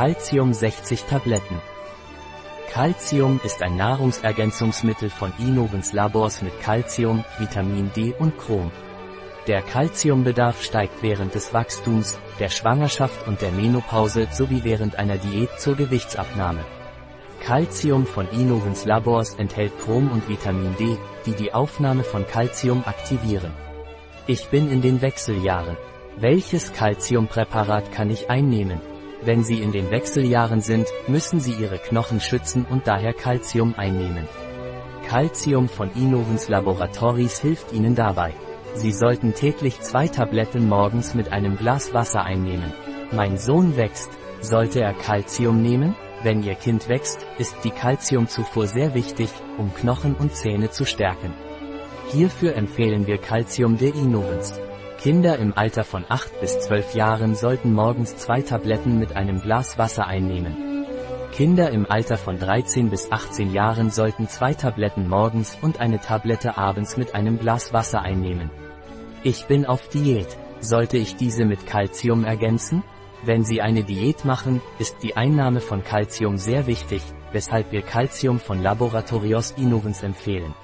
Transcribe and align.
Calcium 0.00 0.54
60 0.54 1.04
Tabletten. 1.04 1.60
Calcium 2.72 3.38
ist 3.44 3.62
ein 3.62 3.76
Nahrungsergänzungsmittel 3.76 5.10
von 5.10 5.30
Innovens 5.38 5.92
Labors 5.92 6.40
mit 6.40 6.58
Calcium, 6.62 7.22
Vitamin 7.38 7.90
D 7.94 8.14
und 8.18 8.38
Chrom. 8.38 8.70
Der 9.46 9.60
Calciumbedarf 9.60 10.62
steigt 10.62 11.02
während 11.02 11.34
des 11.34 11.52
Wachstums, 11.52 12.18
der 12.38 12.48
Schwangerschaft 12.48 13.28
und 13.28 13.42
der 13.42 13.52
Menopause 13.52 14.26
sowie 14.32 14.64
während 14.64 14.96
einer 14.96 15.18
Diät 15.18 15.50
zur 15.60 15.76
Gewichtsabnahme. 15.76 16.64
Calcium 17.44 18.06
von 18.06 18.26
Innovens 18.30 18.86
Labors 18.86 19.34
enthält 19.34 19.78
Chrom 19.80 20.10
und 20.10 20.26
Vitamin 20.30 20.74
D, 20.78 20.96
die 21.26 21.34
die 21.34 21.52
Aufnahme 21.52 22.04
von 22.04 22.26
Calcium 22.26 22.84
aktivieren. 22.86 23.52
Ich 24.26 24.48
bin 24.48 24.72
in 24.72 24.80
den 24.80 25.02
Wechseljahren. 25.02 25.76
Welches 26.16 26.72
Calciumpräparat 26.72 27.92
kann 27.92 28.08
ich 28.08 28.30
einnehmen? 28.30 28.80
Wenn 29.22 29.44
Sie 29.44 29.60
in 29.60 29.70
den 29.70 29.90
Wechseljahren 29.90 30.62
sind, 30.62 30.86
müssen 31.06 31.40
Sie 31.40 31.52
Ihre 31.52 31.78
Knochen 31.78 32.20
schützen 32.20 32.64
und 32.68 32.86
daher 32.86 33.12
Calcium 33.12 33.74
einnehmen. 33.76 34.26
Calcium 35.06 35.68
von 35.68 35.90
Innovens 35.94 36.48
Laboratories 36.48 37.38
hilft 37.40 37.72
Ihnen 37.72 37.94
dabei. 37.94 38.32
Sie 38.74 38.92
sollten 38.92 39.34
täglich 39.34 39.80
zwei 39.80 40.08
Tabletten 40.08 40.68
morgens 40.68 41.14
mit 41.14 41.32
einem 41.32 41.56
Glas 41.56 41.92
Wasser 41.92 42.22
einnehmen. 42.24 42.72
Mein 43.12 43.36
Sohn 43.36 43.76
wächst. 43.76 44.10
Sollte 44.40 44.80
er 44.80 44.94
Calcium 44.94 45.60
nehmen? 45.60 45.94
Wenn 46.22 46.42
Ihr 46.42 46.54
Kind 46.54 46.88
wächst, 46.88 47.26
ist 47.38 47.56
die 47.64 47.70
Calciumzufuhr 47.70 48.66
sehr 48.66 48.94
wichtig, 48.94 49.28
um 49.58 49.74
Knochen 49.74 50.14
und 50.14 50.34
Zähne 50.34 50.70
zu 50.70 50.86
stärken. 50.86 51.34
Hierfür 52.10 52.56
empfehlen 52.56 53.06
wir 53.06 53.18
Calcium 53.18 53.76
der 53.76 53.94
Innovens. 53.94 54.54
Kinder 55.02 55.38
im 55.38 55.56
Alter 55.56 55.82
von 55.84 56.04
8 56.06 56.42
bis 56.42 56.60
12 56.60 56.94
Jahren 56.94 57.34
sollten 57.34 57.72
morgens 57.72 58.16
zwei 58.18 58.42
Tabletten 58.42 58.98
mit 58.98 59.16
einem 59.16 59.40
Glas 59.40 59.78
Wasser 59.78 60.06
einnehmen. 60.06 60.84
Kinder 61.32 61.70
im 61.70 61.90
Alter 61.90 62.18
von 62.18 62.38
13 62.38 62.90
bis 62.90 63.10
18 63.10 63.54
Jahren 63.54 63.88
sollten 63.88 64.28
zwei 64.28 64.52
Tabletten 64.52 65.08
morgens 65.08 65.56
und 65.62 65.80
eine 65.80 66.00
Tablette 66.00 66.58
abends 66.58 66.98
mit 66.98 67.14
einem 67.14 67.38
Glas 67.38 67.72
Wasser 67.72 68.02
einnehmen. 68.02 68.50
Ich 69.22 69.46
bin 69.46 69.64
auf 69.64 69.88
Diät. 69.88 70.36
Sollte 70.60 70.98
ich 70.98 71.16
diese 71.16 71.46
mit 71.46 71.64
Calcium 71.64 72.24
ergänzen? 72.26 72.82
Wenn 73.24 73.42
Sie 73.42 73.62
eine 73.62 73.84
Diät 73.84 74.26
machen, 74.26 74.60
ist 74.78 75.02
die 75.02 75.16
Einnahme 75.16 75.62
von 75.62 75.82
Calcium 75.82 76.36
sehr 76.36 76.66
wichtig, 76.66 77.00
weshalb 77.32 77.72
wir 77.72 77.80
Calcium 77.80 78.38
von 78.38 78.62
Laboratorios 78.62 79.52
Innovens 79.52 80.02
empfehlen. 80.02 80.54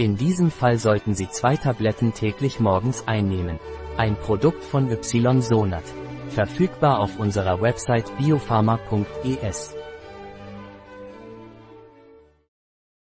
In 0.00 0.16
diesem 0.16 0.50
Fall 0.50 0.78
sollten 0.78 1.12
Sie 1.12 1.28
zwei 1.28 1.58
Tabletten 1.58 2.14
täglich 2.14 2.58
morgens 2.58 3.06
einnehmen. 3.06 3.60
Ein 3.98 4.16
Produkt 4.16 4.64
von 4.64 4.88
Ysonat. 4.88 5.84
Verfügbar 6.30 7.00
auf 7.00 7.18
unserer 7.18 7.60
Website 7.60 8.10
biopharma.es. 8.16 9.74